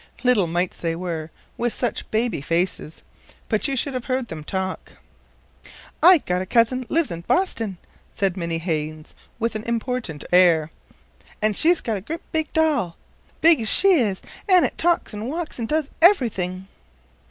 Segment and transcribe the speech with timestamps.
[0.23, 1.29] Little mites they were,
[1.59, 3.03] with such baby faces,
[3.49, 4.93] but you should have heard them talk.
[6.01, 7.77] "I've got a cousin lives in Boston,"
[8.11, 10.71] said Minnie Haines, with an important little air,"
[11.43, 15.13] an' she's got a great big doll 's big 's she is, an' it talks,
[15.13, 16.63] an' walks, an' does ev'ryfing."